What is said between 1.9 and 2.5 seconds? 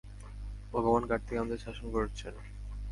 করছেন।